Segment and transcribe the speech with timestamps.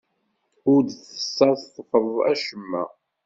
[0.71, 2.83] Ur d-tessadfeḍ acemma.